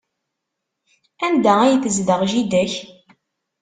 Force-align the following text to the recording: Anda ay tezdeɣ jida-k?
Anda 1.25 1.53
ay 1.61 1.75
tezdeɣ 1.83 2.21
jida-k? 2.31 2.73